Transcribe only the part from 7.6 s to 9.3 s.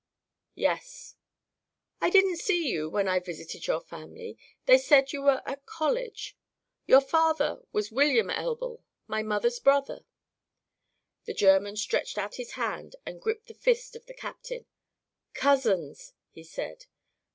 was William Elbl, my